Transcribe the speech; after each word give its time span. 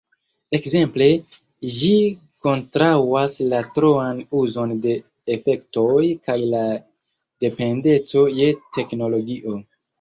Ekzemple, 0.57 1.07
ĝi 1.73 1.91
kontraŭas 2.47 3.37
la 3.53 3.61
troan 3.77 4.25
uzon 4.41 4.75
de 4.87 4.97
efektoj 5.37 6.03
kaj 6.27 6.41
la 6.57 6.65
dependeco 7.47 8.29
je 8.43 8.53
teknologio. 8.81 9.59